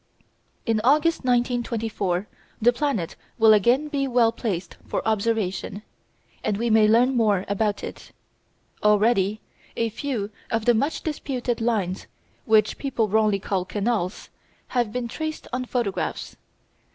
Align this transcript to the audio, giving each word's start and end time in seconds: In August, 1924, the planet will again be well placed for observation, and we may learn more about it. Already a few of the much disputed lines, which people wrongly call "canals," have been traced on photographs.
In 0.65 0.81
August, 0.83 1.19
1924, 1.19 2.27
the 2.59 2.73
planet 2.73 3.15
will 3.37 3.53
again 3.53 3.87
be 3.87 4.07
well 4.07 4.31
placed 4.31 4.75
for 4.83 5.07
observation, 5.07 5.83
and 6.43 6.57
we 6.57 6.71
may 6.71 6.87
learn 6.87 7.15
more 7.15 7.45
about 7.47 7.83
it. 7.83 8.11
Already 8.83 9.41
a 9.77 9.89
few 9.89 10.31
of 10.49 10.65
the 10.65 10.73
much 10.73 11.03
disputed 11.03 11.61
lines, 11.61 12.07
which 12.45 12.79
people 12.79 13.09
wrongly 13.09 13.37
call 13.37 13.63
"canals," 13.63 14.29
have 14.69 14.91
been 14.91 15.07
traced 15.07 15.47
on 15.53 15.65
photographs. 15.65 16.35